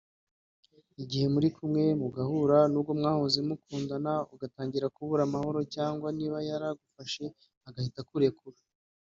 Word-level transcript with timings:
Igihe 1.03 1.25
muri 1.33 1.47
kumwe 1.55 1.83
mugahura 2.01 2.57
n’uwo 2.71 2.91
bahoze 3.03 3.39
bakundana 3.49 4.11
agatangira 4.33 4.91
kubura 4.95 5.21
amahoro 5.25 5.59
cyangwa 5.75 6.07
niba 6.17 6.37
yari 6.47 6.65
agufashe 6.71 7.25
agahita 7.67 7.99
akurekura 8.03 8.57